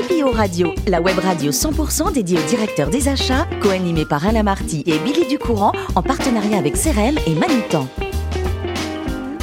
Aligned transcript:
CPO 0.00 0.30
Radio, 0.30 0.72
la 0.86 1.02
web 1.02 1.18
radio 1.18 1.50
100% 1.50 2.14
dédiée 2.14 2.38
aux 2.38 2.48
directeurs 2.48 2.88
des 2.88 3.08
achats, 3.08 3.46
co-animée 3.60 4.06
par 4.06 4.26
Alain 4.26 4.42
Marty 4.42 4.82
et 4.86 4.98
Billy 5.00 5.26
Ducourant 5.28 5.72
en 5.94 6.02
partenariat 6.02 6.56
avec 6.56 6.72
CRM 6.72 7.18
et 7.26 7.34
Manitan. 7.34 7.86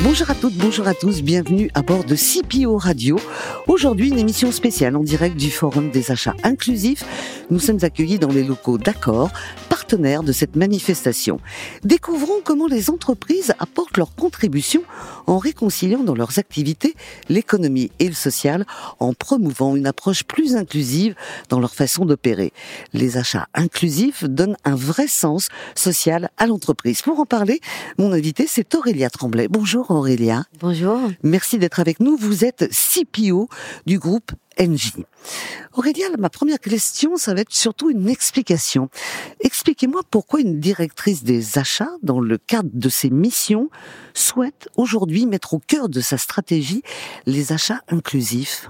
Bonjour 0.01 0.31
à 0.31 0.35
toutes, 0.35 0.55
bonjour 0.55 0.87
à 0.87 0.95
tous, 0.95 1.21
bienvenue 1.21 1.69
à 1.75 1.83
bord 1.83 2.05
de 2.05 2.15
CPO 2.15 2.75
Radio. 2.77 3.19
Aujourd'hui, 3.67 4.09
une 4.09 4.17
émission 4.17 4.51
spéciale 4.51 4.95
en 4.95 5.03
direct 5.03 5.37
du 5.37 5.51
Forum 5.51 5.91
des 5.91 6.09
achats 6.09 6.35
inclusifs. 6.43 7.03
Nous 7.51 7.59
sommes 7.59 7.79
accueillis 7.83 8.17
dans 8.17 8.31
les 8.31 8.43
locaux 8.43 8.79
d'Accord, 8.79 9.29
partenaires 9.87 10.23
de 10.23 10.33
cette 10.33 10.57
manifestation. 10.57 11.39
Découvrons 11.85 12.41
comment 12.43 12.67
les 12.67 12.89
entreprises 12.89 13.53
apportent 13.57 13.95
leur 13.95 14.15
contribution 14.15 14.83
en 15.27 15.37
réconciliant 15.37 16.03
dans 16.03 16.13
leurs 16.13 16.39
activités 16.39 16.93
l'économie 17.29 17.89
et 17.99 18.09
le 18.09 18.13
social, 18.13 18.65
en 18.99 19.13
promouvant 19.13 19.77
une 19.77 19.87
approche 19.87 20.25
plus 20.25 20.57
inclusive 20.57 21.15
dans 21.47 21.61
leur 21.61 21.73
façon 21.73 22.03
d'opérer. 22.03 22.51
Les 22.91 23.15
achats 23.15 23.47
inclusifs 23.53 24.25
donnent 24.25 24.57
un 24.65 24.75
vrai 24.75 25.07
sens 25.07 25.47
social 25.73 26.31
à 26.37 26.47
l'entreprise. 26.47 27.01
Pour 27.01 27.21
en 27.21 27.25
parler, 27.25 27.61
mon 27.97 28.11
invité, 28.11 28.45
c'est 28.45 28.75
Aurélia 28.75 29.09
Tremblay. 29.09 29.47
Bonjour 29.47 29.89
Aurélia. 29.89 30.43
Bonjour. 30.59 30.99
Merci 31.23 31.59
d'être 31.59 31.79
avec 31.79 32.01
nous. 32.01 32.17
Vous 32.17 32.43
êtes 32.43 32.69
CPO 32.73 33.47
du 33.85 33.99
groupe 33.99 34.33
NJ. 34.59 34.93
Aurélia, 35.73 36.05
ma 36.17 36.29
première 36.29 36.59
question, 36.59 37.17
ça 37.17 37.33
va 37.33 37.41
être 37.41 37.53
surtout 37.53 37.89
une 37.89 38.09
explication. 38.09 38.89
Expliquez-moi 39.41 40.01
pourquoi 40.09 40.39
une 40.39 40.59
directrice 40.59 41.23
des 41.23 41.57
achats, 41.57 41.91
dans 42.01 42.19
le 42.19 42.37
cadre 42.37 42.69
de 42.73 42.89
ses 42.89 43.09
missions, 43.09 43.69
souhaite 44.13 44.69
aujourd'hui 44.75 45.25
mettre 45.25 45.53
au 45.53 45.59
cœur 45.59 45.89
de 45.89 46.01
sa 46.01 46.17
stratégie 46.17 46.83
les 47.25 47.51
achats 47.51 47.81
inclusifs. 47.89 48.69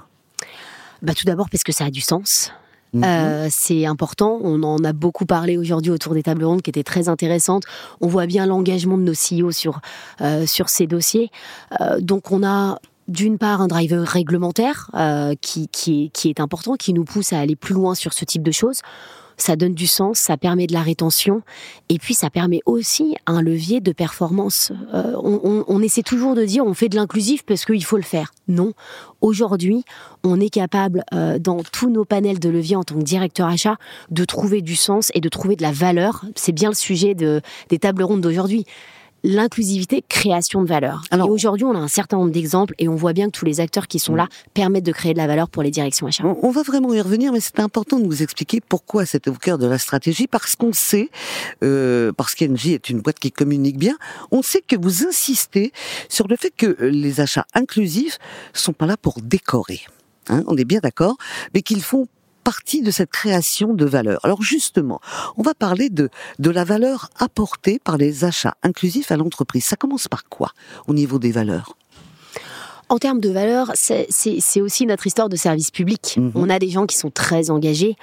Bah, 1.02 1.14
tout 1.14 1.26
d'abord 1.26 1.50
parce 1.50 1.64
que 1.64 1.72
ça 1.72 1.86
a 1.86 1.92
du 1.92 2.02
sens. 2.02 2.52
Mhm. 2.94 3.04
Euh, 3.04 3.48
c'est 3.50 3.86
important. 3.86 4.40
On 4.42 4.64
en 4.64 4.84
a 4.84 4.94
beaucoup 4.94 5.26
parlé 5.26 5.58
aujourd'hui 5.58 5.92
autour 5.92 6.14
des 6.14 6.24
tables 6.24 6.44
rondes 6.44 6.62
qui 6.62 6.70
étaient 6.70 6.84
très 6.84 7.10
intéressantes. 7.10 7.64
On 8.02 8.08
voit 8.08 8.26
bien 8.26 8.46
l'engagement 8.46 8.98
de 8.98 9.04
nos 9.04 9.14
CEO 9.14 9.52
sur 9.52 9.82
euh, 10.22 10.46
sur 10.46 10.70
ces 10.70 10.88
dossiers. 10.88 11.30
Euh, 11.82 12.00
donc 12.00 12.32
on 12.32 12.44
a 12.44 12.80
d'une 13.08 13.38
part 13.38 13.62
un 13.62 13.68
driver 13.68 14.08
réglementaire 14.08 14.90
qui, 15.42 15.68
qui, 15.70 16.12
qui 16.14 16.30
est 16.30 16.40
important, 16.40 16.76
qui 16.76 16.94
nous 16.94 17.06
pousse 17.06 17.34
à 17.34 17.40
aller 17.40 17.56
plus 17.56 17.74
loin 17.74 17.96
sur 17.96 18.14
ce 18.14 18.26
type 18.26 18.44
de 18.44 18.52
choses 18.52 18.82
ça 19.38 19.56
donne 19.56 19.74
du 19.74 19.88
sens, 19.88 20.18
ça 20.18 20.36
permet 20.36 20.68
de 20.68 20.74
la 20.74 20.82
rétention, 20.82 21.44
et 21.90 22.00
puis 22.00 22.16
ça 22.16 22.30
permet 22.30 22.60
aussi 22.66 23.16
un 23.28 23.42
levier 23.42 23.80
de 23.80 23.92
performance. 23.92 24.72
Euh, 24.94 25.14
on, 25.24 25.64
on, 25.68 25.82
essaie 25.82 26.02
toujours 26.02 26.36
de 26.36 26.44
dire 26.44 26.66
on 26.66 26.74
fait 26.74 26.90
de 26.90 26.96
l'inclusif 26.96 27.44
parce 27.46 27.64
qu'il 27.64 27.84
faut 27.84 27.98
le 27.98 28.04
faire. 28.04 28.32
Non, 28.48 28.74
aujourd'hui, 29.22 29.86
on 30.24 30.40
est 30.40 30.50
capable 30.50 31.04
euh, 31.14 31.38
dans 31.38 31.62
tous 31.64 31.90
nos 31.90 32.04
panels 32.04 32.40
de 32.40 32.50
levier 32.50 32.76
en 32.76 32.84
tant 32.84 32.96
que 32.96 33.04
directeur 33.04 33.48
achat 33.48 33.78
de 34.10 34.26
trouver 34.26 34.62
du 34.62 34.76
sens 34.76 35.12
et 35.14 35.22
de 35.22 35.30
trouver 35.30 35.56
de 35.56 35.62
la 35.62 35.72
valeur. 35.72 36.26
C'est 36.36 36.52
bien 36.52 36.70
le 36.70 36.76
sujet 36.76 37.14
de, 37.14 37.42
des 37.70 37.78
tables 37.78 38.04
rondes 38.04 38.22
d'aujourd'hui 38.22 38.66
l'inclusivité, 39.24 40.04
création 40.08 40.62
de 40.62 40.68
valeur. 40.68 41.02
Alors, 41.12 41.28
et 41.28 41.32
aujourd'hui, 41.32 41.66
on 41.66 41.76
a 41.76 41.80
un 41.80 41.88
certain 41.88 42.18
nombre 42.18 42.32
d'exemples 42.32 42.74
et 42.80 42.88
on 42.88 42.96
voit 42.96 43.14
bien 43.14 43.28
que 43.28 43.32
tous 43.32 43.46
les 43.46 43.60
acteurs 43.60 43.88
qui 43.88 44.00
sont 44.00 44.16
là 44.16 44.28
permettent 44.54 44.86
de 44.86 44.92
créer 44.92 45.14
de 45.14 45.18
la 45.18 45.28
valeur 45.28 45.50
pour 45.50 45.64
les 45.64 45.72
directions 45.72 46.08
achats. 46.08 46.24
On, 46.26 46.52
va 46.52 46.64
vraiment 46.64 46.94
y 46.94 47.02
revenir, 47.02 47.32
mais 47.32 47.40
c'est 47.40 47.60
important 47.60 48.00
de 48.00 48.06
nous 48.06 48.24
expliquer 48.24 48.62
pourquoi 48.62 49.06
c'est 49.06 49.28
au 49.28 49.34
cœur 49.34 49.58
de 49.58 49.68
la 49.68 49.78
stratégie, 49.78 50.28
parce 50.28 50.56
qu'on 50.56 50.74
sait, 50.74 51.10
euh, 51.64 52.12
parce 52.14 52.36
qu'Engie 52.36 52.74
est 52.74 52.90
une 52.90 53.02
boîte 53.02 53.20
qui 53.20 53.32
communique 53.32 53.78
bien, 53.78 53.96
on 54.32 54.42
sait 54.42 54.62
que 54.62 54.76
vous 54.76 55.06
insistez 55.06 55.72
sur 56.10 56.28
le 56.28 56.36
fait 56.36 56.52
que 56.56 56.78
les 56.84 57.20
achats 57.20 57.46
inclusifs 57.54 58.20
sont 58.54 58.74
pas 58.74 58.86
là 58.86 58.98
pour 58.98 59.22
décorer. 59.22 59.82
Hein, 60.30 60.44
on 60.48 60.58
est 60.58 60.66
bien 60.66 60.80
d'accord, 60.80 61.18
mais 61.54 61.62
qu'ils 61.62 61.84
font 61.84 62.08
partie 62.48 62.82
de 62.82 62.92
cette 62.92 63.12
création 63.12 63.74
de 63.74 63.84
valeur. 63.84 64.22
Alors 64.24 64.42
justement, 64.42 65.02
on 65.36 65.42
va 65.42 65.54
parler 65.54 65.90
de, 65.90 66.10
de 66.40 66.50
la 66.50 66.64
valeur 66.64 67.10
apportée 67.20 67.78
par 67.78 67.98
les 67.98 68.24
achats 68.24 68.56
inclusifs 68.64 69.12
à 69.12 69.18
l'entreprise. 69.18 69.66
Ça 69.66 69.76
commence 69.76 70.08
par 70.08 70.30
quoi 70.30 70.52
au 70.88 70.94
niveau 70.94 71.20
des 71.20 71.34
valeurs? 71.34 71.76
En 72.88 73.00
termes 73.00 73.20
de 73.20 73.30
valeur, 73.30 73.74
c'est 73.76 74.62
aussi 74.62 74.86
notre 74.86 75.06
histoire 75.06 75.28
de 75.28 75.36
service 75.36 75.72
public. 75.72 76.16
Mhm. 76.16 76.32
On 76.36 76.50
a 76.50 76.58
des 76.58 76.70
gens 76.70 76.86
qui 76.86 76.96
sont 76.96 77.12
très 77.12 77.50
engagés. 77.50 77.98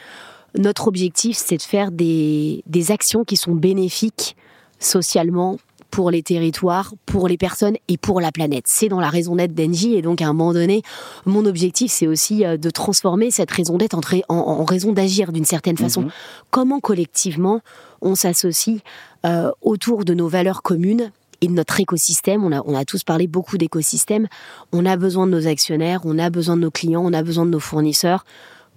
Notre 0.58 0.88
objectif, 0.88 1.38
c'est 1.38 1.56
de 1.56 1.62
faire 1.62 1.90
des, 1.90 2.62
des 2.66 2.90
actions 2.90 3.24
qui 3.24 3.38
sont 3.38 3.54
bénéfiques 3.54 4.36
socialement, 4.78 5.56
pour 5.94 6.10
les 6.10 6.24
territoires, 6.24 6.92
pour 7.06 7.28
les 7.28 7.36
personnes 7.36 7.76
et 7.86 7.96
pour 7.98 8.20
la 8.20 8.32
planète. 8.32 8.64
C'est 8.66 8.88
dans 8.88 8.98
la 8.98 9.10
raison 9.10 9.36
d'être 9.36 9.54
d'Engie 9.54 9.94
et 9.94 10.02
donc 10.02 10.22
à 10.22 10.24
un 10.24 10.32
moment 10.32 10.52
donné, 10.52 10.82
mon 11.24 11.46
objectif 11.46 11.92
c'est 11.92 12.08
aussi 12.08 12.44
euh, 12.44 12.56
de 12.56 12.68
transformer 12.68 13.30
cette 13.30 13.52
raison 13.52 13.76
d'être 13.76 13.96
en, 14.28 14.64
raison 14.64 14.92
d'agir 14.92 15.30
d'une 15.30 15.44
certaine 15.44 15.76
façon. 15.76 16.02
Mhm. 16.02 16.10
Comment 16.50 16.80
collectivement 16.80 17.60
on 18.02 18.16
s'associe 18.16 18.80
euh, 19.24 19.52
autour 19.62 20.04
de 20.04 20.14
nos 20.14 20.26
valeurs 20.26 20.62
communes 20.62 21.12
et 21.40 21.46
de 21.46 21.52
notre 21.52 21.78
écosystème? 21.78 22.42
On 22.42 22.50
a, 22.50 22.60
on 22.66 22.74
a 22.74 22.84
tous 22.84 23.04
parlé 23.04 23.28
beaucoup 23.28 23.56
d'écosystème. 23.56 24.26
On 24.72 24.86
a 24.86 24.96
besoin 24.96 25.28
de 25.28 25.30
nos 25.30 25.46
actionnaires, 25.46 26.00
on 26.02 26.18
a 26.18 26.28
besoin 26.28 26.56
de 26.56 26.62
nos 26.62 26.72
clients, 26.72 27.04
on 27.04 27.12
a 27.12 27.22
besoin 27.22 27.46
de 27.46 27.50
nos 27.50 27.60
fournisseurs 27.60 28.24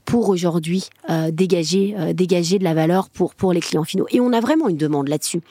pour 0.07 0.29
aujourd'hui 0.29 0.89
euh, 1.09 1.31
dégager 1.31 1.93
euh, 1.99 2.13
dégager 2.13 2.57
de 2.59 2.63
la 2.63 2.73
valeur 2.73 3.09
pour 3.09 3.35
pour 3.35 3.51
les 3.51 3.59
clients 3.59 3.83
finaux 3.83 4.07
et 4.09 4.21
on 4.21 4.31
a 4.31 4.39
vraiment 4.39 4.69
une 4.69 4.77
demande 4.77 5.09
là-dessus. 5.09 5.41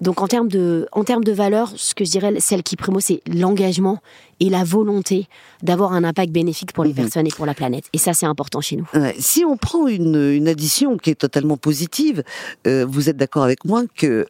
Donc 0.00 0.22
en 0.22 0.28
termes 0.28 0.48
de 0.48 0.88
en 0.92 1.02
termes 1.02 1.24
de 1.24 1.32
valeur, 1.32 1.72
ce 1.74 1.92
que 1.92 2.04
je 2.04 2.12
dirais 2.12 2.32
celle 2.38 2.62
qui 2.62 2.76
primo 2.76 3.00
c'est 3.00 3.20
l'engagement 3.26 3.98
et 4.38 4.48
la 4.48 4.62
volonté 4.62 5.26
d'avoir 5.62 5.92
un 5.92 6.04
impact 6.04 6.30
bénéfique 6.30 6.72
pour 6.72 6.84
les 6.84 6.90
mhm. 6.90 6.96
personnes 6.96 7.26
et 7.26 7.30
pour 7.30 7.46
la 7.46 7.54
planète. 7.54 7.86
Et 7.92 7.98
ça, 7.98 8.12
c'est 8.12 8.26
important 8.26 8.60
chez 8.60 8.76
nous. 8.76 8.86
si 9.18 9.44
on 9.44 9.56
prend 9.56 9.86
une, 9.86 10.30
une, 10.30 10.46
addition 10.46 10.98
qui 10.98 11.08
est 11.08 11.14
totalement 11.14 11.56
positive, 11.56 12.22
euh, 12.66 12.84
vous 12.86 13.08
êtes 13.08 13.16
d'accord 13.16 13.44
avec 13.44 13.64
moi 13.64 13.84
que 13.96 14.26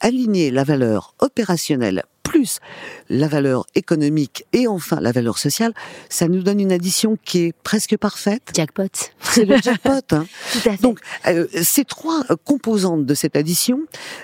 aligner 0.00 0.50
la 0.50 0.64
valeur 0.64 1.14
opérationnelle 1.18 2.04
plus 2.30 2.60
la 3.08 3.26
valeur 3.26 3.66
économique 3.74 4.44
et 4.52 4.68
enfin 4.68 5.00
la 5.00 5.10
valeur 5.10 5.36
sociale, 5.36 5.74
ça 6.08 6.28
nous 6.28 6.42
donne 6.44 6.60
une 6.60 6.70
addition 6.70 7.18
qui 7.24 7.38
est 7.46 7.52
presque 7.64 7.96
parfaite. 7.96 8.52
Jackpot. 8.54 8.84
C'est 9.20 9.44
le 9.44 9.56
jackpot. 9.56 9.90
Hein. 10.12 10.26
Tout 10.52 10.68
à 10.68 10.76
fait. 10.76 10.80
Donc, 10.80 11.00
euh, 11.26 11.48
ces 11.60 11.84
trois 11.84 12.22
composantes 12.44 13.04
de 13.04 13.14
cette 13.14 13.34
addition, 13.34 13.80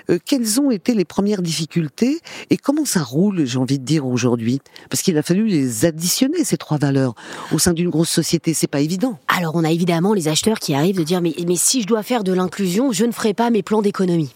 euh, 0.09 0.19
quelles 0.25 0.61
ont 0.61 0.71
été 0.71 0.93
les 0.93 1.03
premières 1.03 1.41
difficultés 1.41 2.21
et 2.49 2.55
comment 2.55 2.85
ça 2.85 3.03
roule, 3.03 3.45
j'ai 3.45 3.57
envie 3.57 3.77
de 3.77 3.83
dire 3.83 4.05
aujourd'hui? 4.05 4.61
Parce 4.89 5.01
qu'il 5.01 5.17
a 5.17 5.23
fallu 5.23 5.47
les 5.47 5.83
additionner 5.83 6.45
ces 6.45 6.55
trois 6.55 6.77
valeurs 6.77 7.13
au 7.51 7.59
sein 7.59 7.73
d'une 7.73 7.89
grosse 7.89 8.09
société, 8.09 8.53
c'est 8.53 8.67
pas 8.67 8.79
évident. 8.79 9.19
Alors, 9.27 9.55
on 9.55 9.65
a 9.65 9.71
évidemment 9.71 10.13
les 10.13 10.29
acheteurs 10.29 10.59
qui 10.59 10.73
arrivent 10.73 10.97
de 10.97 11.03
dire 11.03 11.19
mais, 11.19 11.35
mais 11.45 11.57
si 11.57 11.81
je 11.81 11.87
dois 11.87 12.03
faire 12.03 12.23
de 12.23 12.31
l'inclusion, 12.31 12.93
je 12.93 13.03
ne 13.03 13.11
ferai 13.11 13.33
pas 13.33 13.49
mes 13.49 13.63
plans 13.63 13.81
d'économie. 13.81 14.31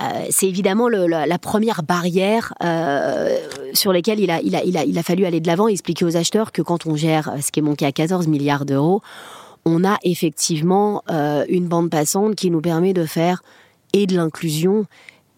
Euh, 0.00 0.26
c'est 0.30 0.46
évidemment 0.46 0.88
la, 0.88 1.38
première 1.38 1.82
barrière 1.82 2.52
euh, 2.62 3.36
sur 3.72 3.92
laquelle 3.92 4.20
il 4.20 4.30
a, 4.30 4.40
il, 4.42 4.54
a, 4.54 4.62
il, 4.62 4.76
a, 4.76 4.84
il 4.84 4.98
a 4.98 5.02
fallu 5.02 5.24
aller 5.24 5.40
de 5.40 5.46
l'avant 5.46 5.68
et 5.68 5.72
expliquer 5.72 6.04
aux 6.04 6.16
acheteurs 6.16 6.52
que 6.52 6.60
quand 6.60 6.86
on 6.86 6.96
gère 6.96 7.32
ce 7.40 7.50
qui 7.50 7.60
est 7.60 7.62
monté 7.62 7.86
à 7.86 7.92
14 7.92 8.26
milliards 8.26 8.66
d'euros, 8.66 9.00
on 9.64 9.84
a 9.84 9.96
effectivement 10.02 11.02
euh, 11.10 11.44
une 11.48 11.66
bande 11.66 11.90
passante 11.90 12.34
qui 12.34 12.50
nous 12.50 12.60
permet 12.60 12.92
de 12.92 13.06
faire 13.06 13.42
et 13.92 14.06
de 14.06 14.16
l'inclusion 14.16 14.86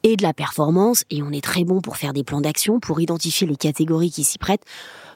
et 0.05 0.17
de 0.17 0.23
la 0.23 0.33
performance, 0.33 1.05
et 1.11 1.23
on 1.23 1.31
est 1.33 1.43
très 1.43 1.65
bon 1.65 1.81
pour 1.81 1.97
faire 1.97 2.13
des 2.13 2.23
plans 2.23 2.41
d'action, 2.41 2.79
pour 2.79 3.01
identifier 3.01 3.47
les 3.47 3.57
catégories 3.57 4.11
qui 4.11 4.23
s'y 4.23 4.39
prêtent. 4.39 4.63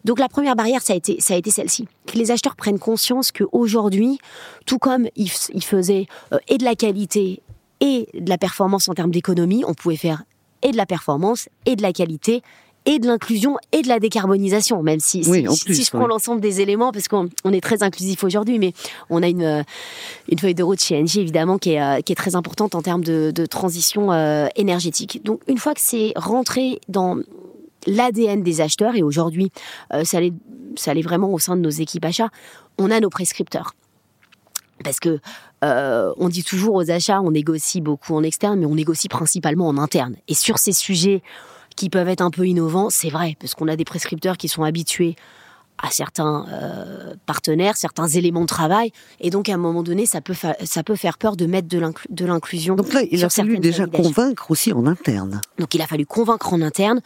Donc 0.05 0.19
la 0.19 0.29
première 0.29 0.57
barrière, 0.57 0.83
ça 0.83 0.93
a 0.93 0.97
été, 0.97 1.21
ça 1.21 1.35
a 1.35 1.37
été 1.37 1.51
celle-ci. 1.51 1.87
Que 2.07 2.19
les 2.19 2.33
acheteurs 2.33 2.57
prennent 2.57 2.81
conscience 2.81 3.31
qu'aujourd'hui, 3.31 4.19
tout 4.67 4.79
comme 4.79 5.07
ils, 5.15 5.31
faisaient 5.31 6.07
et 6.49 6.59
de 6.59 6.65
la 6.65 6.75
qualité 6.75 7.43
et 7.82 8.09
de 8.15 8.28
la 8.31 8.38
performance 8.38 8.88
en 8.88 8.94
termes 8.94 9.10
d'économie, 9.10 9.65
on 9.66 9.75
pouvait 9.75 9.97
faire 9.97 10.22
et 10.62 10.70
de 10.70 10.76
la 10.76 10.87
performance 10.87 11.48
et 11.66 11.76
de 11.76 11.82
la 11.82 11.93
qualité 11.93 12.43
et 12.87 12.98
de 12.98 13.06
l'inclusion 13.06 13.59
et 13.72 13.82
de 13.82 13.88
la 13.88 14.00
décarbonisation, 14.00 14.82
même 14.82 15.00
si, 15.00 15.22
si, 15.22 15.84
je 15.84 15.91
prends 15.91 16.06
l'ensemble 16.06 16.41
des 16.41 16.60
éléments, 16.60 16.91
parce 16.91 17.06
qu'on 17.06 17.28
est 17.53 17.60
très 17.60 17.82
inclusif 17.82 18.25
aujourd'hui, 18.25 18.59
mais 18.59 18.73
on 19.08 19.23
a 19.23 19.29
une, 19.29 19.64
une 20.29 20.38
feuille 20.38 20.55
de 20.55 20.62
route 20.64 20.81
chez 20.81 21.00
Engie, 21.00 21.20
évidemment, 21.20 21.58
qui 21.58 21.73
est, 21.73 21.82
euh, 21.82 22.00
qui 22.00 22.12
est 22.12 22.17
très 22.17 22.34
importante 22.34 22.75
en 22.75 22.82
termes 22.82 23.05
de, 23.05 23.31
de 23.32 23.46
transition 23.46 24.12
euh, 24.12 24.49
énergétique. 24.56 25.23
Donc, 25.25 25.43
une 25.46 25.58
fois 25.58 25.75
que 25.75 25.81
c'est 25.81 26.12
rentré 26.17 26.81
dans 26.88 27.19
l'ADN 27.87 28.43
des 28.43 28.61
acheteurs, 28.61 28.96
et 28.96 29.02
aujourd'hui, 29.02 29.52
euh, 29.93 30.02
ça, 30.05 30.19
allait 30.19 31.02
vraiment 31.02 31.32
au 31.32 31.38
sein 31.38 31.56
de 31.56 31.61
nos 31.61 31.70
équipes 31.70 32.05
achats, 32.05 32.31
on 32.78 32.90
a 32.90 32.99
nos 32.99 33.11
prescripteurs. 33.11 33.75
Parce 34.82 34.99
que 34.99 35.20
euh, 35.62 36.12
on 36.17 36.29
dit 36.29 36.43
toujours 36.43 36.75
aux 36.75 36.91
achats, 36.91 37.20
on 37.20 37.31
négocie 37.31 37.81
beaucoup 37.81 38.14
en 38.14 38.23
externe, 38.23 38.61
mais 38.61 38.67
on 38.67 38.75
négocie 38.75 39.09
principalement 39.09 39.69
en 39.69 39.79
interne. 39.79 40.17
Et 40.29 40.35
sur 40.35 40.59
ces 40.59 40.73
sujets 40.73 41.23
qui 41.76 41.88
peuvent 41.88 42.09
être 42.09 42.20
un 42.20 42.31
peu 42.31 42.47
innovants, 42.47 42.91
c'est 42.91 43.11
vrai, 43.11 43.37
parce 43.41 43.55
qu'on 43.55 43.69
a 43.69 43.76
des 43.76 43.85
prescripteurs 43.85 44.37
qui 44.37 44.49
sont 44.49 44.62
habitués 44.62 45.17
à 45.82 45.91
certains 45.91 46.47
euh, 46.53 47.14
partenaires, 47.26 47.76
certains 47.76 48.06
éléments 48.06 48.43
de 48.43 48.47
travail, 48.47 48.93
et 49.20 49.31
donc 49.31 49.49
à 49.49 49.55
un 49.55 49.59
moment 49.59 49.82
donné, 49.82 50.06
ça 50.06 50.20
peut, 50.20 50.35
ça 50.35 50.82
peut 50.82 50.97
faire 50.97 51.19
peur 51.19 51.37
de 51.37 51.47
mettre 51.47 51.69
de 51.69 52.25
l'inclusion. 52.25 52.76
Donc 52.76 52.93
là, 52.93 53.03
il 53.11 53.25
a 53.25 53.31
fallu 53.31 53.59
déjà 53.59 53.87
convaincre 53.87 54.50
aussi 54.50 54.73
en 54.73 54.87
interne. 54.87 55.41
Donc 55.59 55.75
il 55.75 55.82
a 55.82 55.87
fallu 55.87 56.06
convaincre 56.06 56.53
en 56.53 56.61
interne, 56.61 57.00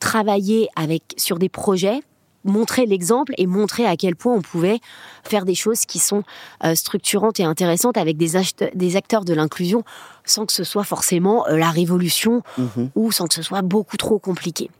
travailler 0.00 0.68
avec 0.76 1.02
sur 1.16 1.38
des 1.38 1.48
projets 1.48 2.02
montrer 2.44 2.86
l'exemple 2.86 3.32
et 3.38 3.46
montrer 3.46 3.86
à 3.86 3.96
quel 3.96 4.16
point 4.16 4.34
on 4.34 4.42
pouvait 4.42 4.80
faire 5.24 5.44
des 5.44 5.54
choses 5.54 5.86
qui 5.86 5.98
sont 5.98 6.22
euh, 6.64 6.74
structurantes 6.74 7.40
et 7.40 7.44
intéressantes 7.44 7.96
avec 7.96 8.16
des, 8.16 8.32
des 8.74 8.96
acteurs 8.96 9.24
de 9.24 9.34
l'inclusion 9.34 9.82
sans 10.24 10.46
que 10.46 10.52
ce 10.52 10.64
soit 10.64 10.84
forcément 10.84 11.46
euh, 11.48 11.56
la 11.56 11.70
révolution 11.70 12.42
mhm. 12.58 12.90
ou 12.94 13.12
sans 13.12 13.26
que 13.26 13.34
ce 13.34 13.42
soit 13.42 13.62
beaucoup 13.62 13.96
trop 13.96 14.18
compliqué. 14.18 14.70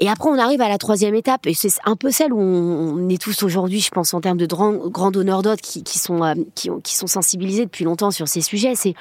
Et 0.00 0.08
après, 0.08 0.30
on 0.30 0.38
arrive 0.38 0.60
à 0.60 0.68
la 0.68 0.78
troisième 0.78 1.16
étape, 1.16 1.46
et 1.48 1.54
c'est 1.54 1.72
un 1.84 1.96
peu 1.96 2.12
celle 2.12 2.32
où 2.32 2.38
on 2.38 3.08
est 3.08 3.20
tous 3.20 3.42
aujourd'hui, 3.42 3.80
je 3.80 3.90
pense, 3.90 4.14
en 4.14 4.20
termes 4.20 4.38
de 4.38 4.46
grands 4.46 5.10
donneurs 5.10 5.42
d'ordre 5.42 5.60
qui, 5.60 5.98
sont, 5.98 6.22
euh, 6.22 6.34
qui, 6.54 6.70
qui 6.84 6.94
sont 6.94 7.08
sensibilisés 7.08 7.64
depuis 7.64 7.84
longtemps 7.84 8.12
sur 8.12 8.28
ces 8.28 8.40
sujets. 8.40 8.76
C'est, 8.76 8.94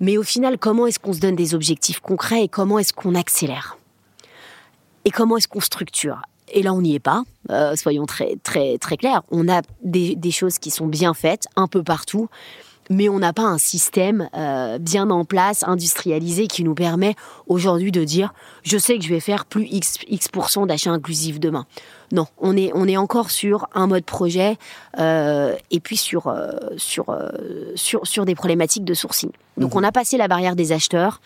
mais 0.00 0.18
au 0.18 0.22
final, 0.22 0.58
comment 0.58 0.86
est-ce 0.86 0.98
qu'on 0.98 1.14
se 1.14 1.20
donne 1.20 1.34
des 1.34 1.54
objectifs 1.54 2.00
concrets 2.00 2.44
et 2.44 2.48
comment 2.48 2.78
est-ce 2.78 2.92
qu'on 2.92 3.14
accélère? 3.14 3.78
Et 5.06 5.10
comment 5.10 5.38
est-ce 5.38 5.48
qu'on 5.48 5.60
structure? 5.60 6.20
Et 6.52 6.62
là, 6.62 6.72
on 6.72 6.82
n'y 6.82 6.94
est 6.94 7.00
pas. 7.00 7.22
Euh, 7.50 7.76
soyons 7.76 8.06
très 8.06 8.36
très 8.42 8.78
très 8.78 8.96
clairs. 8.96 9.22
On 9.30 9.48
a 9.48 9.62
des, 9.82 10.16
des, 10.16 10.30
choses 10.30 10.58
qui 10.58 10.70
sont 10.70 10.86
bien 10.86 11.14
faites 11.14 11.46
un 11.56 11.66
peu 11.66 11.82
partout, 11.82 12.28
mais 12.90 13.08
on 13.08 13.18
n'a 13.18 13.32
pas 13.32 13.42
un 13.42 13.58
système 13.58 14.28
euh, 14.34 14.78
bien 14.78 15.10
en 15.10 15.24
place, 15.24 15.64
industrialisé, 15.66 16.46
qui 16.46 16.64
nous 16.64 16.74
permet 16.74 17.14
aujourd'hui 17.46 17.92
de 17.92 18.04
dire 18.04 18.32
je 18.62 18.76
sais 18.76 18.98
que 18.98 19.04
je 19.04 19.08
vais 19.08 19.20
faire 19.20 19.46
plus 19.46 19.64
X, 19.64 19.96
X 20.08 20.28
d'achats 20.66 20.90
inclusifs 20.90 21.40
demain. 21.40 21.66
Non, 22.12 22.26
on 22.38 22.56
est, 22.56 22.70
on 22.74 22.86
est 22.86 22.96
encore 22.96 23.30
sur 23.30 23.68
un 23.74 23.86
mode 23.86 24.04
projet 24.04 24.56
euh, 24.98 25.54
et 25.70 25.80
puis 25.80 25.96
sur, 25.96 26.34
sur, 26.76 27.06
sur, 27.74 28.06
sur 28.06 28.24
des 28.24 28.34
problématiques 28.34 28.84
de 28.84 28.94
sourcing. 28.94 29.30
Donc 29.56 29.72
mhm. 29.72 29.80
on 29.80 29.84
a 29.84 29.92
passé 29.92 30.16
la 30.16 30.28
barrière 30.28 30.56
des 30.56 30.72
acheteurs, 30.72 31.20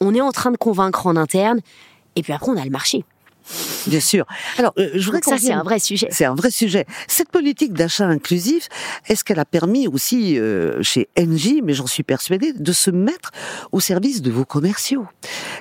on 0.00 0.14
est 0.14 0.20
en 0.20 0.32
train 0.32 0.50
de 0.50 0.56
convaincre 0.56 1.06
en 1.06 1.16
interne 1.16 1.60
et 2.14 2.22
puis 2.22 2.32
après 2.32 2.50
on 2.50 2.56
a 2.56 2.64
le 2.64 2.70
marché. 2.70 3.04
Bien 3.86 4.00
sûr. 4.00 4.26
Alors, 4.58 4.72
euh, 4.78 4.90
je 4.94 5.04
voudrais 5.06 5.20
ça, 5.22 5.38
c'est 5.38 5.52
un 5.52 5.62
vrai 5.62 5.78
sujet. 5.78 6.08
C'est 6.10 6.24
un 6.24 6.34
vrai 6.34 6.50
sujet. 6.50 6.86
Cette 7.08 7.30
politique 7.30 7.72
d'achat 7.72 8.06
inclusif, 8.06 8.68
est-ce 9.08 9.24
qu'elle 9.24 9.38
a 9.38 9.44
permis 9.44 9.88
aussi 9.88 10.38
euh, 10.38 10.82
chez 10.82 11.08
Engie, 11.18 11.62
mais 11.62 11.72
j'en 11.72 11.86
suis 11.86 12.02
persuadée, 12.02 12.52
de 12.52 12.72
se 12.72 12.90
mettre 12.90 13.30
au 13.72 13.80
service 13.80 14.22
de 14.22 14.30
vos 14.30 14.44
commerciaux? 14.44 15.06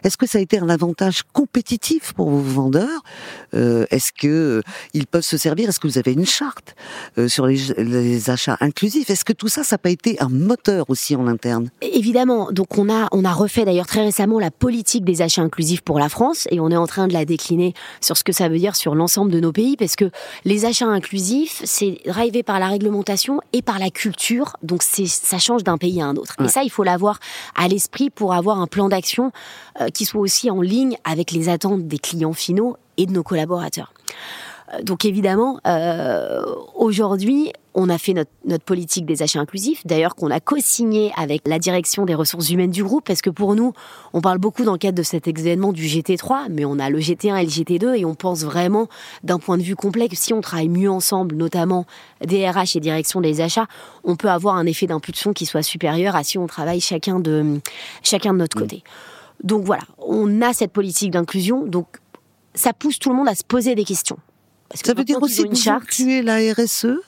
Est-ce 0.03 0.17
que 0.17 0.27
ça 0.27 0.37
a 0.37 0.41
été 0.41 0.57
un 0.57 0.69
avantage 0.69 1.23
compétitif 1.33 2.13
pour 2.13 2.29
vos 2.29 2.39
vendeurs? 2.39 3.03
Euh, 3.53 3.85
Est-ce 3.91 4.11
que 4.11 4.61
ils 4.93 5.07
peuvent 5.07 5.21
se 5.21 5.37
servir? 5.37 5.69
Est-ce 5.69 5.79
que 5.79 5.87
vous 5.87 5.97
avez 5.97 6.13
une 6.13 6.25
charte 6.25 6.75
sur 7.27 7.47
les, 7.47 7.57
les, 7.77 8.29
achats 8.29 8.57
inclusifs? 8.59 9.09
Est-ce 9.09 9.25
que 9.25 9.33
tout 9.33 9.47
ça, 9.47 9.63
ça 9.63 9.75
n'a 9.75 9.77
pas 9.79 9.89
été 9.89 10.19
un 10.21 10.29
moteur 10.29 10.89
aussi 10.89 11.15
en 11.15 11.27
interne? 11.27 11.69
Évidemment. 11.81 12.51
Donc, 12.51 12.77
on 12.77 12.89
a 12.89 13.07
on 13.11 13.23
a 13.23 13.33
refait 13.33 13.65
d'ailleurs 13.65 13.87
très 13.87 14.03
récemment 14.03 14.39
la 14.39 14.51
politique 14.51 15.05
des 15.05 15.21
achats 15.21 15.41
inclusifs 15.41 15.81
pour 15.81 15.99
la 15.99 16.09
France 16.09 16.47
et 16.51 16.59
on 16.59 16.69
est 16.71 16.77
en 16.77 16.87
train 16.87 17.07
de 17.07 17.13
la 17.13 17.25
décliner 17.25 17.73
sur 18.01 18.14
ce 18.17 18.23
que 18.23 18.31
ça 18.31 18.49
veut 18.49 18.57
dire 18.57 18.75
sur 18.75 18.95
l'ensemble 18.95 19.31
de 19.31 19.39
nos 19.39 19.51
pays, 19.51 19.77
parce 19.77 19.95
que 19.95 20.11
les 20.43 20.65
achats 20.65 20.87
inclusifs, 20.87 21.61
c'est 21.63 21.99
drivé 22.05 22.43
par 22.43 22.59
la 22.59 22.67
réglementation 22.67 23.41
et 23.53 23.61
par 23.61 23.79
la 23.79 23.89
culture, 23.89 24.55
donc 24.63 24.83
ça 24.83 25.37
change 25.37 25.63
d'un 25.63 25.77
pays 25.77 26.01
à 26.01 26.05
un 26.05 26.15
autre. 26.15 26.35
Et 26.43 26.47
ça, 26.47 26.63
il 26.63 26.69
faut 26.69 26.83
l'avoir 26.83 27.19
à 27.55 27.67
l'esprit 27.67 28.09
pour 28.09 28.33
avoir 28.33 28.59
un 28.59 28.67
plan 28.67 28.89
d'action 28.89 29.31
euh, 29.81 29.89
qui 29.89 30.05
soit 30.05 30.21
aussi 30.21 30.49
en 30.49 30.61
ligne 30.61 30.97
avec 31.03 31.31
les 31.31 31.49
attentes 31.49 31.87
des 31.87 31.99
clients 31.99 32.33
finaux 32.33 32.77
et 32.97 33.05
de 33.05 33.11
nos 33.11 33.23
collaborateurs. 33.23 33.93
Euh, 34.73 34.81
donc 34.81 35.05
évidemment, 35.05 35.59
euh, 35.67 36.43
aujourd'hui, 36.75 37.51
on 37.75 37.89
a 37.89 37.97
fait 37.97 38.13
notre, 38.13 38.31
notre, 38.45 38.63
politique 38.63 39.05
des 39.05 39.21
achats 39.21 39.39
inclusifs, 39.39 39.85
d'ailleurs 39.85 40.15
qu'on 40.15 40.31
a 40.31 40.39
co-signé 40.39 41.11
avec 41.17 41.41
la 41.45 41.59
direction 41.59 42.05
des 42.05 42.15
ressources 42.15 42.49
humaines 42.49 42.71
du 42.71 42.83
groupe, 42.83 43.05
parce 43.05 43.21
que 43.21 43.29
pour 43.29 43.53
nous, 43.53 43.73
on 44.13 44.21
parle 44.21 44.37
beaucoup 44.37 44.63
dans 44.63 44.71
le 44.71 44.77
cadre 44.77 44.97
de 44.97 45.03
cet 45.03 45.27
événement 45.27 45.73
du 45.73 45.83
GT3, 45.83 46.47
mais 46.49 46.63
on 46.63 46.79
a 46.79 46.89
le 46.89 46.99
GT1 46.99 47.37
et 47.37 47.43
le 47.43 47.51
GT2, 47.51 47.95
et 47.99 48.05
on 48.05 48.15
pense 48.15 48.43
vraiment 48.43 48.87
d'un 49.23 49.39
point 49.39 49.57
de 49.57 49.63
vue 49.63 49.75
complet 49.75 50.07
que 50.07 50.15
si 50.15 50.33
on 50.33 50.39
travaille 50.39 50.69
mieux 50.69 50.89
ensemble, 50.89 51.35
notamment 51.35 51.85
DRH 52.25 52.77
et 52.77 52.79
direction 52.79 53.19
des 53.19 53.41
achats, 53.41 53.67
on 54.05 54.15
peut 54.15 54.29
avoir 54.29 54.55
un 54.55 54.65
effet 54.65 54.87
d'impulsion 54.87 55.33
qui 55.33 55.45
soit 55.45 55.63
supérieur 55.63 56.15
à 56.15 56.23
si 56.23 56.37
on 56.37 56.47
travaille 56.47 56.79
chacun 56.79 57.19
de, 57.19 57.59
chacun 58.03 58.33
de 58.33 58.39
notre 58.39 58.57
côté. 58.57 58.83
Donc 59.43 59.65
voilà, 59.65 59.83
on 59.97 60.41
a 60.41 60.53
cette 60.53 60.71
politique 60.71 61.11
d'inclusion, 61.11 61.65
donc 61.65 61.87
ça 62.53 62.71
pousse 62.71 62.99
tout 62.99 63.09
le 63.09 63.15
monde 63.15 63.27
à 63.27 63.35
se 63.35 63.43
poser 63.43 63.75
des 63.75 63.83
questions. 63.83 64.17
ça 64.73 64.93
veut 64.93 65.03
dire 65.03 65.21
aussi 65.21 65.43
que 65.43 65.49
vous 65.49 65.69
incluez 65.69 66.21
la 66.21 66.37
RSE 66.53 67.01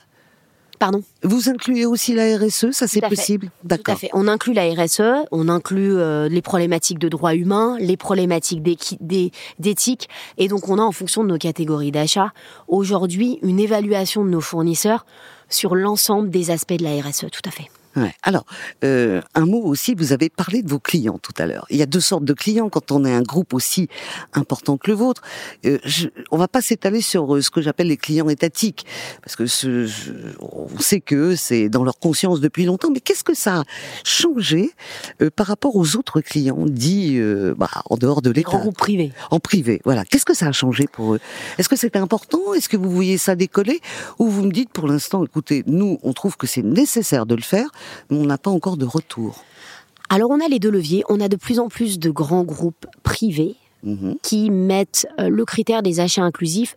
Pardon 0.78 1.02
Vous 1.22 1.48
incluez 1.48 1.86
aussi 1.86 2.14
la 2.14 2.36
RSE, 2.36 2.70
ça 2.70 2.86
c'est 2.86 3.00
possible 3.00 3.50
D'accord. 3.64 3.84
Tout 3.84 3.90
à 3.92 3.96
fait. 3.96 4.10
On 4.12 4.28
inclut 4.28 4.52
la 4.52 4.72
RSE, 4.72 5.26
on 5.32 5.48
inclut 5.48 5.96
euh, 5.96 6.28
les 6.28 6.42
problématiques 6.42 6.98
de 6.98 7.08
droits 7.08 7.34
humains, 7.34 7.76
les 7.80 7.96
problématiques 7.96 8.62
d'éthique, 8.62 10.08
et 10.36 10.48
donc 10.48 10.68
on 10.68 10.78
a 10.78 10.82
en 10.82 10.92
fonction 10.92 11.24
de 11.24 11.28
nos 11.28 11.38
catégories 11.38 11.92
d'achat, 11.92 12.32
aujourd'hui, 12.68 13.38
une 13.42 13.58
évaluation 13.58 14.24
de 14.24 14.30
nos 14.30 14.40
fournisseurs 14.40 15.04
sur 15.48 15.74
l'ensemble 15.74 16.30
des 16.30 16.50
aspects 16.50 16.74
de 16.74 16.84
la 16.84 17.00
RSE, 17.00 17.26
tout 17.32 17.42
à 17.44 17.50
fait. 17.50 17.68
Alors, 18.22 18.44
euh, 18.84 19.20
un 19.34 19.46
mot 19.46 19.62
aussi, 19.64 19.94
vous 19.94 20.12
avez 20.12 20.28
parlé 20.28 20.62
de 20.62 20.68
vos 20.68 20.78
clients 20.78 21.18
tout 21.18 21.32
à 21.38 21.46
l'heure. 21.46 21.66
Il 21.70 21.76
y 21.76 21.82
a 21.82 21.86
deux 21.86 22.00
sortes 22.00 22.24
de 22.24 22.32
clients 22.32 22.68
quand 22.68 22.92
on 22.92 23.04
est 23.04 23.12
un 23.12 23.22
groupe 23.22 23.54
aussi 23.54 23.88
important 24.34 24.76
que 24.76 24.90
le 24.90 24.96
vôtre. 24.96 25.22
Euh, 25.64 25.78
je, 25.84 26.08
on 26.30 26.36
va 26.36 26.48
pas 26.48 26.62
s'étaler 26.62 27.00
sur 27.00 27.34
euh, 27.34 27.40
ce 27.40 27.50
que 27.50 27.60
j'appelle 27.60 27.88
les 27.88 27.96
clients 27.96 28.28
étatiques, 28.28 28.86
parce 29.22 29.36
que 29.36 29.46
ce, 29.46 29.88
on 30.40 30.78
sait 30.78 31.00
que 31.00 31.36
c'est 31.36 31.68
dans 31.68 31.84
leur 31.84 31.98
conscience 31.98 32.40
depuis 32.40 32.64
longtemps. 32.64 32.90
Mais 32.90 33.00
qu'est-ce 33.00 33.24
que 33.24 33.34
ça 33.34 33.60
a 33.60 33.64
changé 34.04 34.70
euh, 35.22 35.30
par 35.30 35.46
rapport 35.46 35.76
aux 35.76 35.96
autres 35.96 36.20
clients 36.20 36.66
dits 36.66 37.20
bah, 37.56 37.70
en 37.86 37.96
dehors 37.96 38.22
de 38.22 38.30
l'État? 38.30 38.56
En 38.56 38.72
privé. 38.72 39.12
En 39.30 39.40
privé, 39.40 39.80
voilà. 39.84 40.04
Qu'est-ce 40.04 40.24
que 40.24 40.34
ça 40.34 40.46
a 40.46 40.52
changé 40.52 40.86
pour 40.86 41.14
eux? 41.14 41.20
Est-ce 41.58 41.68
que 41.68 41.76
c'était 41.76 41.98
important? 41.98 42.54
Est-ce 42.54 42.68
que 42.68 42.76
vous 42.76 42.90
voyez 42.90 43.18
ça 43.18 43.34
décoller? 43.34 43.80
Ou 44.18 44.28
vous 44.28 44.44
me 44.44 44.52
dites 44.52 44.70
pour 44.70 44.86
l'instant, 44.86 45.24
écoutez, 45.24 45.64
nous, 45.66 45.98
on 46.02 46.12
trouve 46.12 46.36
que 46.36 46.46
c'est 46.46 46.62
nécessaire 46.62 47.26
de 47.26 47.34
le 47.34 47.42
faire 47.42 47.70
on 48.10 48.24
n'a 48.24 48.38
pas 48.38 48.50
encore 48.50 48.76
de 48.76 48.86
retour. 48.86 49.44
Alors 50.08 50.30
on 50.30 50.40
a 50.40 50.48
les 50.48 50.58
deux 50.58 50.70
leviers. 50.70 51.04
On 51.08 51.20
a 51.20 51.28
de 51.28 51.36
plus 51.36 51.58
en 51.58 51.68
plus 51.68 51.98
de 51.98 52.10
grands 52.10 52.44
groupes 52.44 52.86
privés 53.02 53.56
mhm. 53.82 54.16
qui 54.22 54.50
mettent 54.50 55.06
euh, 55.20 55.28
le 55.28 55.44
critère 55.44 55.82
des 55.82 56.00
achats 56.00 56.22
inclusifs 56.22 56.76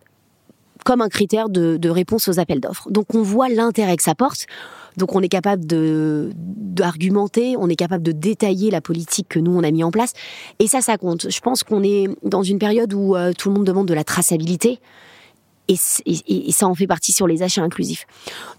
comme 0.84 1.02
un 1.02 1.10
critère 1.10 1.50
de, 1.50 1.90
réponse 1.90 2.28
aux 2.28 2.40
appels 2.40 2.60
d'offres. 2.60 2.90
Donc 2.90 3.14
on 3.14 3.22
voit 3.22 3.50
l'intérêt 3.50 3.96
que 3.98 4.04
ça 4.04 4.16
porte. 4.16 4.48
Donc 4.98 5.16
on 5.16 5.22
est 5.22 5.30
capable 5.30 5.66
de 5.66 6.32
d'argumenter, 6.36 7.56
on 7.58 7.70
est 7.70 7.76
capable 7.76 8.04
de 8.04 8.12
détailler 8.12 8.72
la 8.72 8.82
politique 8.82 9.28
que 9.30 9.40
nous 9.40 9.56
on 9.56 9.64
a 9.64 9.72
mis 9.72 9.84
en 9.84 9.92
place. 9.92 10.14
Et 10.60 10.68
ça, 10.68 10.82
ça 10.82 10.98
compte. 10.98 11.30
Je 11.30 11.40
pense 11.40 11.64
qu'on 11.64 11.84
est 11.84 12.08
dans 12.24 12.44
une 12.44 12.60
période 12.60 12.94
où 12.94 13.16
euh, 13.16 13.32
tout 13.38 13.50
le 13.50 13.56
monde 13.56 13.66
demande 13.66 13.88
de 13.88 13.94
la 13.94 14.04
traçabilité 14.04 14.80
et, 16.06 16.52
ça 16.52 16.68
en 16.68 16.76
fait 16.76 16.88
partie 16.88 17.12
sur 17.12 17.28
les 17.28 17.44
achats 17.44 17.62
inclusifs. 17.62 18.06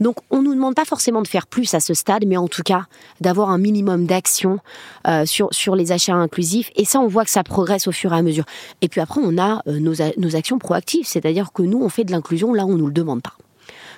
Donc 0.01 0.17
on 0.31 0.43
nous 0.43 0.55
demande 0.55 0.75
pas 0.75 0.85
forcément 0.85 1.23
de 1.23 1.29
faire 1.29 1.47
plus 1.47 1.75
à 1.75 1.81
ce 1.81 1.95
stade, 1.95 2.25
mais 2.27 2.37
en 2.37 2.49
tout 2.49 2.63
cas 2.63 2.87
d'avoir 3.21 3.51
un 3.51 3.59
minimum 3.59 4.07
d'action 4.07 4.59
euh, 5.07 5.27
sur 5.27 5.49
sur 5.53 5.77
les 5.77 5.93
achats 5.93 6.15
inclusifs. 6.15 6.71
Et 6.77 6.85
ça, 6.85 7.01
on 7.01 7.09
voit 7.09 7.25
que 7.25 7.31
ça 7.31 7.43
progresse 7.43 7.87
au 7.87 7.93
fur 7.93 8.13
et 8.13 8.17
à 8.17 8.23
mesure. 8.23 8.45
Et 8.81 8.89
puis 8.89 9.01
après, 9.01 9.21
on 9.23 9.39
a 9.39 9.63
euh, 9.67 9.79
nos, 9.79 9.95
nos 10.17 10.37
actions 10.37 10.59
proactives, 10.59 11.07
c'est-à-dire 11.07 11.53
que 11.53 11.63
nous, 11.63 11.83
on 11.83 11.89
fait 11.89 12.05
de 12.05 12.13
l'inclusion 12.13 12.53
là 12.53 12.65
où 12.65 12.73
on 12.73 12.77
nous 12.77 12.87
le 12.87 12.93
demande 12.93 13.23
pas 13.23 13.35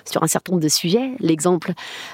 sur 0.09 0.23
un 0.23 0.27
certain 0.27 0.53
nombre 0.53 0.63
de 0.63 0.69
sujets. 0.69 1.11
L'exemple 1.19 1.73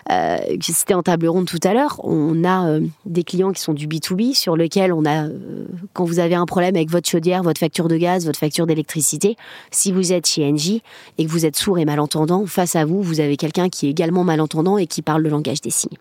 euh, 0.09 0.37
que 0.57 0.65
cité 0.65 0.93
en 0.93 1.03
table 1.03 1.27
ronde 1.27 1.47
tout 1.47 1.59
à 1.63 1.73
l'heure, 1.73 1.99
on 2.03 2.43
a 2.43 2.67
euh, 2.67 2.81
des 3.05 3.23
clients 3.23 3.51
qui 3.51 3.61
sont 3.61 3.73
du 3.73 3.87
B2B 3.87 4.33
sur 4.33 4.55
lequel 4.55 4.93
on 4.93 5.05
a, 5.05 5.25
euh, 5.25 5.65
quand 5.93 6.05
vous 6.05 6.19
avez 6.19 6.35
un 6.35 6.45
problème 6.45 6.75
avec 6.75 6.89
votre 6.89 7.09
chaudière, 7.09 7.43
votre 7.43 7.59
facture 7.59 7.87
de 7.87 7.97
gaz, 7.97 8.25
votre 8.25 8.39
facture 8.39 8.65
d'électricité, 8.65 9.35
si 9.71 9.91
vous 9.91 10.13
êtes 10.13 10.27
chez 10.27 10.45
Engie 10.45 10.81
et 11.17 11.25
que 11.25 11.29
vous 11.29 11.45
êtes 11.45 11.57
sourd 11.57 11.79
et 11.79 11.85
malentendant, 11.85 12.45
face 12.45 12.75
à 12.75 12.85
vous, 12.85 13.01
vous 13.01 13.19
avez 13.19 13.37
quelqu'un 13.37 13.69
qui 13.69 13.87
est 13.87 13.89
également 13.89 14.23
malentendant 14.23 14.77
et 14.77 14.87
qui 14.87 15.01
parle 15.01 15.21
le 15.21 15.29
langage 15.29 15.61
des 15.61 15.71
signes. 15.71 15.97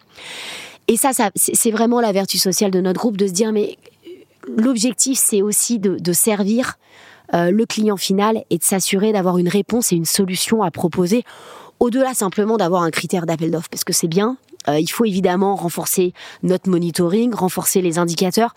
Et 0.88 0.96
ça, 0.96 1.12
ça 1.12 1.30
c'est 1.34 1.70
vraiment 1.70 2.00
la 2.00 2.12
vertu 2.12 2.38
sociale 2.38 2.70
de 2.70 2.80
notre 2.80 2.98
groupe 2.98 3.16
de 3.16 3.26
se 3.26 3.32
dire, 3.32 3.52
mais 3.52 3.76
l'objectif, 4.56 5.18
c'est 5.22 5.42
aussi 5.42 5.78
de, 5.78 6.12
servir 6.12 6.78
le 7.32 7.64
client 7.64 7.96
final 7.96 8.42
et 8.50 8.58
de 8.58 8.64
s'assurer 8.64 9.12
d'avoir 9.12 9.38
une 9.38 9.48
réponse 9.48 9.92
et 9.92 9.96
une 9.96 10.04
solution 10.04 10.64
à 10.64 10.72
proposer 10.72 11.22
au-delà 11.80 12.14
simplement 12.14 12.56
d'avoir 12.56 12.82
un 12.82 12.90
critère 12.90 13.26
d'appel 13.26 13.50
d'offres, 13.50 13.70
parce 13.70 13.84
que 13.84 13.92
c'est 13.92 14.08
bien, 14.08 14.36
euh, 14.68 14.78
il 14.78 14.88
faut 14.88 15.04
évidemment 15.04 15.56
renforcer 15.56 16.12
notre 16.42 16.68
monitoring, 16.68 17.34
renforcer 17.34 17.80
les 17.80 17.98
indicateurs, 17.98 18.54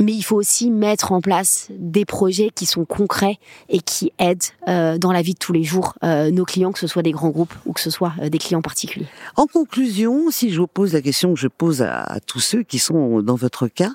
mais 0.00 0.12
il 0.12 0.22
faut 0.22 0.36
aussi 0.36 0.70
mettre 0.70 1.12
en 1.12 1.20
place 1.20 1.68
des 1.70 2.04
projets 2.04 2.50
qui 2.54 2.66
sont 2.66 2.84
concrets 2.84 3.38
et 3.68 3.80
qui 3.80 4.12
aident 4.18 4.42
euh, 4.68 4.98
dans 4.98 5.12
la 5.12 5.22
vie 5.22 5.34
de 5.34 5.38
tous 5.38 5.52
les 5.52 5.64
jours 5.64 5.94
euh, 6.02 6.30
nos 6.30 6.44
clients, 6.44 6.72
que 6.72 6.78
ce 6.78 6.86
soit 6.86 7.02
des 7.02 7.12
grands 7.12 7.30
groupes 7.30 7.54
ou 7.66 7.72
que 7.72 7.80
ce 7.80 7.90
soit 7.90 8.12
euh, 8.20 8.28
des 8.28 8.38
clients 8.38 8.62
particuliers. 8.62 9.06
En 9.36 9.46
conclusion, 9.46 10.30
si 10.30 10.50
je 10.50 10.60
vous 10.60 10.66
pose 10.66 10.92
la 10.92 11.02
question 11.02 11.34
que 11.34 11.40
je 11.40 11.48
pose 11.48 11.82
à, 11.82 12.18
tous 12.26 12.40
ceux 12.40 12.62
qui 12.62 12.78
sont 12.78 13.22
dans 13.22 13.36
votre 13.36 13.68
cas, 13.68 13.90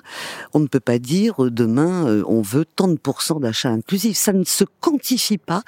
on 0.54 0.60
ne 0.60 0.66
peut 0.66 0.80
pas 0.80 0.98
dire 0.98 1.34
demain 1.50 2.22
on 2.26 2.42
veut 2.42 2.64
tant 2.64 2.88
de 2.88 2.96
pourcents 2.96 3.40
d'achats 3.40 3.70
inclusifs. 3.70 4.16
Ça 4.16 4.32
ne 4.32 4.44
se 4.44 4.64
quantifie 4.80 5.38
pas 5.38 5.62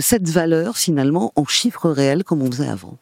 cette 0.00 0.28
valeur 0.28 0.76
finalement 0.76 1.32
en 1.36 1.44
chiffres 1.44 1.90
réels 1.90 2.24
comme 2.24 2.42
on 2.42 2.50
faisait 2.50 2.68
avant. 2.68 2.96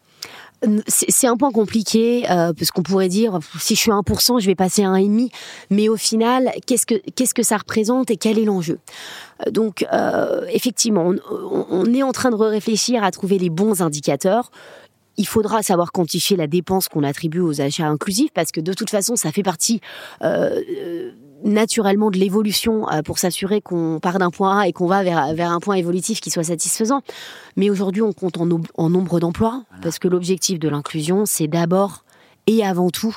C'est 0.87 1.27
un 1.27 1.37
point 1.37 1.53
compliqué 1.53 2.25
euh, 2.31 2.53
parce 2.53 2.71
qu'on 2.71 2.83
pourrait 2.83 3.09
dire 3.09 3.39
si 3.59 3.75
je 3.75 3.81
suis 3.81 3.91
à 3.91 3.95
1%, 3.95 4.41
je 4.41 4.47
vais 4.47 4.55
passer 4.55 4.85
à 4.85 4.89
1,5%, 4.89 5.31
mais 5.71 5.89
au 5.89 5.97
final, 5.97 6.51
qu'est-ce 6.67 6.87
que 6.87 6.95
qu'est-ce 7.15 7.35
que 7.35 7.43
ça 7.43 7.59
représente 7.59 8.11
et 8.11 8.17
quel 8.17 8.39
est 8.39 8.45
l'enjeu? 8.45 8.79
Euh, 9.47 9.51
Donc 9.51 9.87
euh, 9.93 10.47
effectivement, 10.51 11.13
on, 11.71 11.85
est 11.93 12.03
en 12.03 12.13
train 12.13 12.31
de 12.31 12.37
réfléchir 12.37 13.05
à 13.05 13.11
trouver 13.11 13.39
les 13.39 13.51
bons 13.51 13.83
indicateurs. 13.83 14.51
Il 15.19 15.27
faudra 15.27 15.63
savoir 15.63 15.93
quantifier 15.93 16.37
la 16.37 16.47
dépense 16.47 16.89
qu'on 16.89 17.03
attribue 17.03 17.41
aux 17.41 17.61
achats 17.61 17.87
inclusifs 17.87 18.31
parce 18.35 18.53
que 18.53 18.61
de 18.61 18.75
toute 18.75 18.91
façon, 18.91 19.17
ça 19.17 19.33
fait 19.33 19.43
partie 19.43 19.81
naturellement 21.45 22.11
de 22.11 22.19
l'évolution 22.19 22.89
euh, 22.91 23.03
pour 23.03 23.19
s'assurer 23.19 23.61
qu'on 23.61 23.99
part 24.01 24.19
d'un 24.19 24.31
point 24.31 24.61
A 24.61 24.69
et 24.69 24.73
qu'on 24.73 24.87
va 24.87 25.03
vers, 25.03 25.35
vers 25.35 25.51
un 25.51 25.61
point 25.61 25.77
évolutif 25.77 26.21
qui 26.21 26.31
soit 26.31 26.45
satisfaisant. 26.45 27.03
Mais 27.57 27.71
aujourd'hui, 27.71 28.03
on 28.03 28.13
compte 28.13 28.39
en, 28.39 28.49
en 28.75 28.91
nombre 28.91 29.21
d'emplois, 29.21 29.63
parce 29.83 29.99
que 29.99 30.09
l'objectif 30.09 30.59
de 30.59 30.69
l'inclusion, 30.69 31.25
c'est 31.27 31.49
d'abord 31.49 32.05
et 32.47 32.65
avant 32.65 32.91
tout 32.91 33.17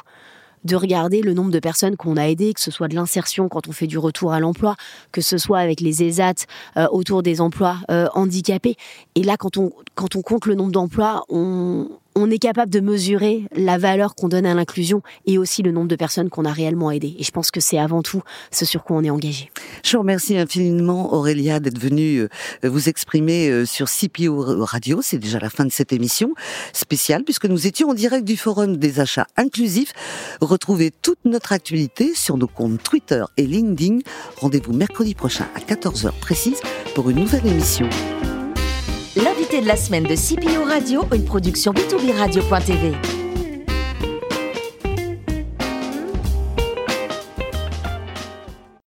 de 0.65 0.75
regarder 0.75 1.21
le 1.21 1.33
nombre 1.33 1.51
de 1.51 1.59
personnes 1.59 1.95
qu'on 1.95 2.17
a 2.17 2.23
aidées, 2.23 2.53
que 2.53 2.59
ce 2.59 2.71
soit 2.71 2.87
de 2.87 2.95
l'insertion 2.95 3.47
quand 3.47 3.67
on 3.67 3.71
fait 3.71 3.87
du 3.87 3.97
retour 3.97 4.33
à 4.33 4.39
l'emploi, 4.39 4.75
que 5.11 5.21
ce 5.21 5.37
soit 5.37 5.59
avec 5.59 5.79
les 5.79 6.03
ESAT 6.03 6.45
euh, 6.77 6.87
autour 6.91 7.23
des 7.23 7.41
emplois 7.41 7.77
euh, 7.89 8.07
handicapés. 8.13 8.75
Et 9.15 9.23
là, 9.23 9.37
quand 9.37 9.57
on, 9.57 9.71
quand 9.95 10.15
on 10.15 10.21
compte 10.21 10.45
le 10.45 10.55
nombre 10.55 10.71
d'emplois, 10.71 11.23
on, 11.29 11.87
on 12.15 12.29
est 12.29 12.37
capable 12.37 12.71
de 12.71 12.79
mesurer 12.79 13.43
la 13.55 13.77
valeur 13.77 14.15
qu'on 14.15 14.27
donne 14.27 14.45
à 14.45 14.53
l'inclusion 14.53 15.01
et 15.25 15.37
aussi 15.37 15.61
le 15.61 15.71
nombre 15.71 15.87
de 15.87 15.95
personnes 15.95 16.29
qu'on 16.29 16.45
a 16.45 16.51
réellement 16.51 16.91
aidées. 16.91 17.15
Et 17.17 17.23
je 17.23 17.31
pense 17.31 17.51
que 17.51 17.59
c'est 17.59 17.77
avant 17.77 18.01
tout 18.01 18.21
ce 18.51 18.65
sur 18.65 18.83
quoi 18.83 18.97
on 18.97 19.03
est 19.03 19.09
engagé. 19.09 19.51
Je 19.83 19.93
vous 19.93 19.99
remercie 20.01 20.37
infiniment 20.37 21.13
Aurélia 21.13 21.59
d'être 21.59 21.79
venue 21.79 22.21
euh, 22.21 22.29
vous 22.63 22.89
exprimer 22.89 23.49
euh, 23.49 23.65
sur 23.65 23.87
CPO 23.89 24.63
Radio. 24.63 25.01
C'est 25.01 25.17
déjà 25.17 25.39
la 25.39 25.49
fin 25.49 25.65
de 25.65 25.71
cette 25.71 25.93
émission 25.93 26.33
spéciale 26.73 27.23
puisque 27.23 27.45
nous 27.45 27.67
étions 27.67 27.89
en 27.89 27.93
direct 27.93 28.25
du 28.25 28.37
Forum 28.37 28.77
des 28.77 28.99
achats 28.99 29.27
inclusifs. 29.37 29.93
Retrouvez 30.41 30.91
toute 30.91 31.19
notre 31.25 31.51
actualité 31.51 32.13
sur 32.15 32.37
nos 32.37 32.47
comptes 32.47 32.81
Twitter 32.83 33.23
et 33.37 33.45
LinkedIn. 33.45 33.99
Rendez-vous 34.37 34.73
mercredi 34.73 35.15
prochain 35.15 35.47
à 35.55 35.59
14h 35.59 36.11
précise 36.19 36.59
pour 36.95 37.09
une 37.09 37.19
nouvelle 37.19 37.45
émission 37.45 37.89
de 39.61 39.67
la 39.67 39.75
semaine 39.75 40.03
de 40.03 40.15
CPO 40.15 40.63
Radio, 40.63 41.03
une 41.13 41.25
production 41.25 41.73
B2B 41.73 42.15
Radio.tv. 42.17 43.18